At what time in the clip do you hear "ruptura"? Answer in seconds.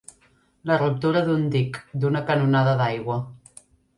0.81-1.21